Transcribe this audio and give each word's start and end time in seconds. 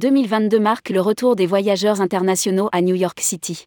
2022 0.00 0.58
marque 0.58 0.88
le 0.88 1.02
retour 1.02 1.36
des 1.36 1.44
voyageurs 1.44 2.00
internationaux 2.00 2.70
à 2.72 2.80
New 2.80 2.94
York 2.94 3.20
City. 3.20 3.66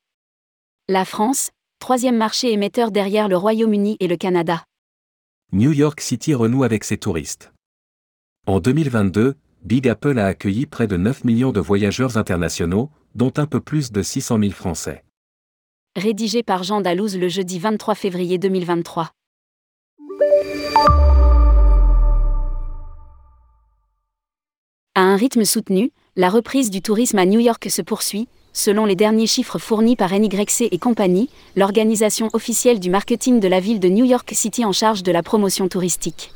La 0.89 1.05
France, 1.05 1.51
troisième 1.78 2.17
marché 2.17 2.51
émetteur 2.51 2.89
derrière 2.89 3.28
le 3.28 3.37
Royaume-Uni 3.37 3.97
et 3.99 4.07
le 4.07 4.17
Canada. 4.17 4.63
New 5.51 5.72
York 5.72 6.01
City 6.01 6.33
renoue 6.33 6.63
avec 6.63 6.85
ses 6.85 6.97
touristes. 6.97 7.54
En 8.47 8.59
2022, 8.59 9.35
Big 9.63 9.87
Apple 9.87 10.17
a 10.17 10.26
accueilli 10.26 10.65
près 10.65 10.87
de 10.87 10.97
9 10.97 11.23
millions 11.23 11.51
de 11.51 11.59
voyageurs 11.59 12.17
internationaux, 12.17 12.90
dont 13.13 13.33
un 13.37 13.45
peu 13.45 13.59
plus 13.59 13.91
de 13.91 14.01
600 14.01 14.40
000 14.40 14.51
Français. 14.54 15.04
Rédigé 15.95 16.41
par 16.41 16.63
Jean 16.63 16.81
Dalouse 16.81 17.16
le 17.16 17.30
jeudi 17.30 17.59
23 17.59 17.94
février 17.94 18.40
2023. 18.40 19.12
À 24.95 25.02
un 25.02 25.16
rythme 25.16 25.45
soutenu, 25.45 25.91
la 26.16 26.30
reprise 26.30 26.70
du 26.70 26.84
tourisme 26.84 27.17
à 27.17 27.26
New 27.26 27.40
York 27.40 27.66
se 27.72 27.81
poursuit, 27.81 28.27
selon 28.54 28.85
les 28.85 28.95
derniers 28.95 29.26
chiffres 29.26 29.58
fournis 29.58 29.95
par 29.95 30.12
NYC 30.13 30.67
et 30.71 30.77
compagnie, 30.77 31.27
l'organisation 31.55 32.30
officielle 32.34 32.80
du 32.80 32.91
marketing 32.91 33.40
de 33.40 33.48
la 33.48 33.59
ville 33.59 33.80
de 33.80 33.90
New 33.90 34.05
York 34.05 34.30
City 34.31 34.63
en 34.63 34.71
charge 34.71 35.02
de 35.02 35.12
la 35.12 35.23
promotion 35.23 35.68
touristique. 35.68 36.31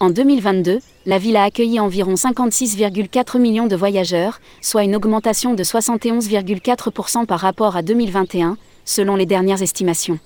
En 0.00 0.10
2022, 0.10 0.80
la 1.06 1.18
ville 1.18 1.36
a 1.36 1.44
accueilli 1.44 1.78
environ 1.78 2.14
56,4 2.14 3.38
millions 3.38 3.68
de 3.68 3.76
voyageurs, 3.76 4.40
soit 4.60 4.82
une 4.82 4.96
augmentation 4.96 5.54
de 5.54 5.62
71,4% 5.62 7.24
par 7.24 7.38
rapport 7.38 7.76
à 7.76 7.82
2021, 7.82 8.56
selon 8.84 9.14
les 9.14 9.26
dernières 9.26 9.62
estimations. 9.62 10.18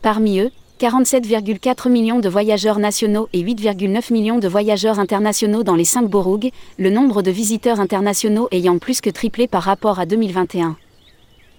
Parmi 0.00 0.40
eux, 0.40 0.50
47,4 0.80 1.88
millions 1.88 2.18
de 2.18 2.28
voyageurs 2.28 2.78
nationaux 2.78 3.28
et 3.32 3.42
8,9 3.42 4.12
millions 4.12 4.38
de 4.38 4.48
voyageurs 4.48 4.98
internationaux 4.98 5.62
dans 5.62 5.76
les 5.76 5.84
cinq 5.84 6.08
boroughs, 6.08 6.50
le 6.78 6.90
nombre 6.90 7.22
de 7.22 7.30
visiteurs 7.30 7.78
internationaux 7.78 8.48
ayant 8.50 8.78
plus 8.78 9.00
que 9.00 9.10
triplé 9.10 9.46
par 9.46 9.62
rapport 9.62 10.00
à 10.00 10.06
2021. 10.06 10.76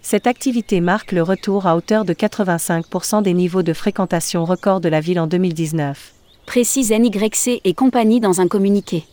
Cette 0.02 0.28
activité 0.28 0.82
marque 0.82 1.14
le 1.14 1.24
retour 1.24 1.66
à 1.66 1.78
hauteur 1.78 2.04
de 2.04 2.14
85% 2.14 3.22
des 3.22 3.34
niveaux 3.34 3.64
de 3.64 3.72
fréquentation 3.72 4.44
record 4.44 4.82
de 4.82 4.90
la 4.90 5.00
ville 5.00 5.20
en 5.20 5.28
2019. 5.28 6.14
Précise 6.46 6.92
NYC 6.92 7.62
et 7.64 7.74
compagnie 7.74 8.20
dans 8.20 8.42
un 8.42 8.50
communiqué. 8.50 9.06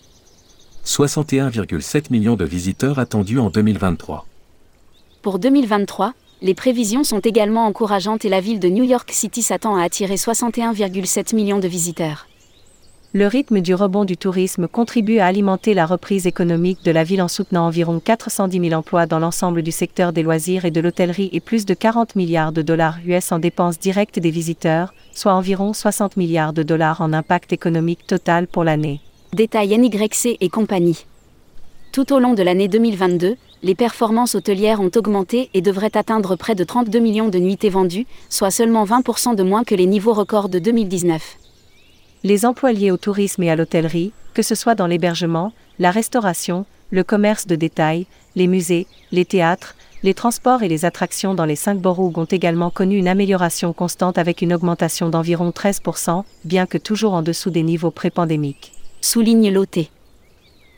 61,7 0.85 2.11
millions 2.11 2.35
de 2.35 2.45
visiteurs 2.45 2.99
attendus 2.99 3.39
en 3.39 3.51
2023. 3.51 4.27
Pour 5.23 5.39
2023, 5.39 6.15
les 6.43 6.55
prévisions 6.55 7.05
sont 7.05 7.21
également 7.21 7.67
encourageantes 7.67 8.25
et 8.25 8.31
la 8.31 8.41
ville 8.41 8.61
de 8.61 8.69
New 8.69 8.85
York 8.85 9.11
City 9.13 9.43
s'attend 9.43 9.77
à 9.77 9.83
attirer 9.83 10.15
61,7 10.15 11.35
millions 11.35 11.59
de 11.59 11.69
visiteurs. 11.69 12.27
Le 13.13 13.27
rythme 13.27 13.61
du 13.61 13.75
rebond 13.75 14.05
du 14.05 14.17
tourisme 14.17 14.69
contribue 14.69 15.19
à 15.19 15.27
alimenter 15.27 15.75
la 15.75 15.85
reprise 15.85 16.27
économique 16.27 16.85
de 16.85 16.93
la 16.93 17.03
ville 17.03 17.21
en 17.21 17.29
soutenant 17.29 17.67
environ 17.67 17.99
410 17.99 18.69
000 18.69 18.73
emplois 18.73 19.07
dans 19.07 19.19
l'ensemble 19.19 19.63
du 19.63 19.73
secteur 19.73 20.13
des 20.13 20.23
loisirs 20.23 20.65
et 20.65 20.71
de 20.71 20.81
l'hôtellerie 20.81 21.29
et 21.33 21.41
plus 21.41 21.67
de 21.67 21.75
40 21.75 22.15
milliards 22.15 22.53
de 22.53 22.63
dollars 22.63 22.99
US 23.05 23.33
en 23.33 23.41
dépenses 23.41 23.81
directes 23.81 24.21
des 24.21 24.31
visiteurs, 24.31 24.95
soit 25.13 25.35
environ 25.35 25.73
60 25.73 26.17
milliards 26.17 26.53
de 26.53 26.63
dollars 26.63 27.01
en 27.01 27.13
impact 27.13 27.53
économique 27.53 28.07
total 28.07 28.47
pour 28.47 28.63
l'année. 28.63 29.01
Détail 29.33 29.77
NYC 29.77 30.37
et 30.41 30.49
compagnie. 30.49 31.05
Tout 31.93 32.13
au 32.13 32.21
long 32.21 32.35
de 32.35 32.45
l'année 32.45 32.69
2022, 32.69 33.37
les 33.63 33.75
performances 33.75 34.35
hôtelières 34.35 34.81
ont 34.81 34.91
augmenté 34.97 35.51
et 35.53 35.61
devraient 35.61 35.97
atteindre 35.97 36.37
près 36.37 36.55
de 36.55 36.65
32 36.65 36.99
millions 36.99 37.29
de 37.29 37.39
nuitées 37.39 37.69
vendues, 37.69 38.07
soit 38.29 38.51
seulement 38.51 38.85
20% 38.85 39.35
de 39.35 39.43
moins 39.43 39.65
que 39.65 39.75
les 39.75 39.87
niveaux 39.87 40.15
records 40.15 40.49
de 40.49 40.59
2019. 40.59 41.37
Les 42.25 42.47
emplois 42.47 42.73
liés 42.73 42.91
au 42.91 42.97
tourisme 42.97 43.43
et 43.43 43.51
à 43.51 43.57
l'hôtellerie, 43.57 44.13
que 44.35 44.43
ce 44.43 44.55
soit 44.55 44.75
dans 44.75 44.87
l'hébergement, 44.87 45.53
la 45.79 45.91
restauration, 45.91 46.65
le 46.91 47.05
commerce 47.05 47.47
de 47.47 47.57
détail, 47.57 48.07
les 48.35 48.47
musées, 48.47 48.87
les 49.13 49.25
théâtres, 49.25 49.75
les 50.03 50.15
transports 50.15 50.63
et 50.63 50.69
les 50.69 50.87
attractions 50.87 51.35
dans 51.35 51.45
les 51.45 51.57
cinq 51.57 51.79
boroughs 51.79 52.13
ont 52.17 52.25
également 52.25 52.71
connu 52.71 52.97
une 52.97 53.09
amélioration 53.09 53.75
constante 53.75 54.17
avec 54.17 54.41
une 54.41 54.55
augmentation 54.55 55.11
d'environ 55.11 55.51
13%, 55.51 56.25
bien 56.45 56.65
que 56.65 56.79
toujours 56.79 57.13
en 57.13 57.21
dessous 57.21 57.51
des 57.51 57.63
niveaux 57.63 57.91
pré-pandémiques. 57.91 58.73
Souligne 59.03 59.53
l'OT. 59.53 59.89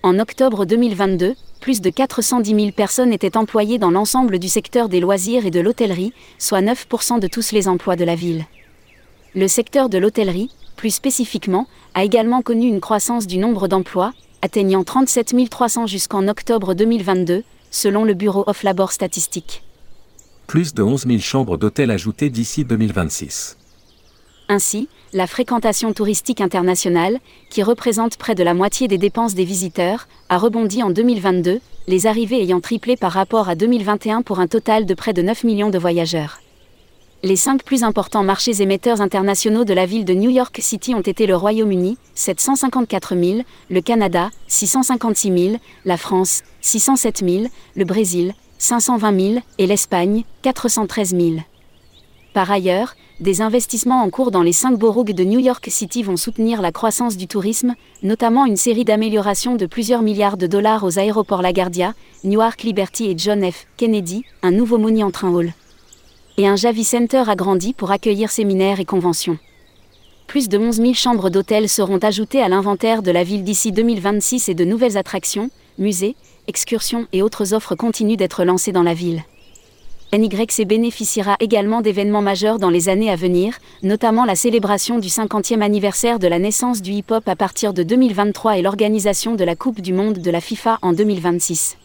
En 0.03 0.19
octobre 0.19 0.65
2022, 0.65 1.37
plus 1.63 1.81
de 1.81 1.89
410 1.89 2.55
000 2.55 2.73
personnes 2.73 3.13
étaient 3.13 3.37
employées 3.37 3.79
dans 3.79 3.93
l'ensemble 3.93 4.41
du 4.41 4.49
secteur 4.49 4.89
des 4.89 4.99
loisirs 4.99 5.47
et 5.47 5.51
de 5.53 5.61
l'hôtellerie, 5.61 6.13
soit 6.37 6.61
9% 6.61 7.21
de 7.21 7.29
tous 7.29 7.53
les 7.53 7.69
emplois 7.69 7.95
de 7.95 8.05
la 8.05 8.17
ville. 8.17 8.45
Le 9.35 9.47
secteur 9.47 9.89
de 9.89 9.97
l'hôtellerie, 9.97 10.51
plus 10.77 10.91
spécifiquement, 10.91 11.69
a 11.95 12.03
également 12.05 12.43
connu 12.43 12.67
une 12.67 12.81
croissance 12.81 13.29
du 13.29 13.39
nombre 13.39 13.69
d'emplois, 13.69 14.13
atteignant 14.43 14.83
37 14.83 15.49
300 15.49 15.87
jusqu'en 15.87 16.27
octobre 16.27 16.75
2022, 16.75 17.45
selon 17.71 18.05
le 18.05 18.15
Bureau 18.15 18.43
of 18.49 18.65
Labor 18.65 18.91
Statistique. 18.91 19.63
Plus 20.49 20.75
de 20.75 20.83
11 20.83 21.07
000 21.07 21.19
chambres 21.21 21.57
d'hôtel 21.57 21.93
ajoutées 21.93 22.29
d'ici 22.29 22.65
2026. 22.65 23.57
Ainsi, 24.49 24.89
la 25.13 25.27
fréquentation 25.27 25.93
touristique 25.93 26.41
internationale, 26.41 27.19
qui 27.51 27.63
représente 27.63 28.17
près 28.17 28.35
de 28.35 28.43
la 28.43 28.55
moitié 28.55 28.89
des 28.89 28.97
dépenses 28.97 29.35
des 29.35 29.45
visiteurs, 29.45 30.09
a 30.31 30.39
rebondi 30.39 30.83
en 30.83 30.91
2022, 30.91 31.61
les 31.87 32.07
arrivées 32.07 32.41
ayant 32.41 32.61
triplé 32.61 32.97
par 32.97 33.13
rapport 33.13 33.49
à 33.49 33.55
2021 33.55 34.23
pour 34.23 34.41
un 34.41 34.47
total 34.47 34.87
de 34.87 34.95
près 34.95 35.13
de 35.13 35.21
9 35.21 35.45
millions 35.45 35.71
de 35.71 35.79
voyageurs. 35.79 36.41
Les 37.25 37.37
cinq 37.37 37.63
plus 37.63 37.85
importants 37.85 38.25
marchés 38.25 38.63
émetteurs 38.63 39.01
internationaux 39.01 39.65
de 39.65 39.75
la 39.75 39.87
ville 39.87 40.05
de 40.05 40.15
New 40.15 40.31
York 40.31 40.59
City 40.61 40.95
ont 40.95 41.03
été 41.03 41.27
le 41.27 41.37
Royaume-Uni, 41.37 41.99
754 42.15 43.15
000, 43.15 43.43
le 43.71 43.81
Canada, 43.81 44.31
656 44.49 45.39
000, 45.51 45.57
la 45.85 45.97
France, 45.97 46.43
607 46.63 47.19
000, 47.25 47.45
le 47.77 47.85
Brésil, 47.85 48.35
520 48.59 49.21
000, 49.21 49.41
et 49.59 49.67
l'Espagne, 49.67 50.25
413 50.43 51.15
000. 51.15 51.31
Par 52.33 52.51
ailleurs, 52.51 52.95
des 53.23 53.41
investissements 53.41 54.03
en 54.03 54.11
cours 54.11 54.33
dans 54.33 54.43
les 54.43 54.53
cinq 54.53 54.77
boroughs 54.77 55.05
de 55.05 55.23
New 55.23 55.39
York 55.39 55.65
City 55.71 56.03
vont 56.03 56.17
soutenir 56.17 56.61
la 56.61 56.73
croissance 56.73 57.17
du 57.17 57.29
tourisme, 57.29 57.75
notamment 58.03 58.47
une 58.47 58.57
série 58.57 58.85
d'améliorations 58.85 59.55
de 59.55 59.67
plusieurs 59.67 60.03
milliards 60.03 60.37
de 60.37 60.49
dollars 60.49 60.83
aux 60.83 60.99
aéroports 60.99 61.41
LaGuardia, 61.41 61.95
Newark 62.25 62.65
Liberty 62.65 63.11
et 63.11 63.15
John 63.17 63.49
F. 63.49 63.67
Kennedy, 63.77 64.25
un 64.43 64.51
nouveau 64.51 64.77
Mooney 64.77 65.05
en 65.05 65.13
train 65.13 65.31
hall. 65.31 65.53
Et 66.37 66.49
un 66.49 66.57
Javi 66.57 66.83
Center 66.83 67.23
agrandi 67.29 67.75
pour 67.75 67.93
accueillir 67.93 68.29
séminaires 68.29 68.81
et 68.81 68.85
conventions. 68.85 69.39
Plus 70.27 70.49
de 70.49 70.59
11 70.59 70.79
000 70.79 70.95
chambres 70.95 71.31
d'hôtel 71.31 71.69
seront 71.69 71.99
ajoutées 71.99 72.43
à 72.43 72.49
l'inventaire 72.49 73.03
de 73.03 73.13
la 73.13 73.23
ville 73.23 73.45
d'ici 73.45 73.71
2026 73.71 74.49
et 74.49 74.55
de 74.55 74.65
nouvelles 74.65 74.99
attractions, 74.99 75.49
musées, 75.79 76.17
excursions 76.49 77.07
et 77.13 77.23
autres 77.23 77.55
offres 77.55 77.77
continuent 77.77 78.17
d'être 78.17 78.43
lancées 78.43 78.73
dans 78.73 78.83
la 78.83 78.95
ville. 78.95 79.23
NYC 80.15 80.67
bénéficiera 80.67 81.37
également 81.41 81.81
d'événements 81.81 82.21
majeurs 82.21 82.59
dans 82.59 82.69
les 82.69 82.91
années 82.91 83.11
à 83.11 83.17
venir, 83.17 83.55
notamment 83.83 84.27
la 84.27 84.35
célébration 84.35 84.99
du 84.99 85.09
50e 85.09 85.63
anniversaire 85.63 86.19
de 86.19 86.29
la 86.29 86.39
naissance 86.39 86.83
du 86.83 86.93
hip-hop 86.93 87.27
à 87.27 87.35
partir 87.35 87.73
de 87.73 87.83
2023 87.83 88.59
et 88.59 88.63
l'organisation 88.63 89.35
de 89.35 89.45
la 89.45 89.57
Coupe 89.57 89.81
du 89.81 89.95
Monde 89.95 90.19
de 90.19 90.31
la 90.31 90.43
FIFA 90.43 90.79
en 90.83 90.93
2026. 90.93 91.79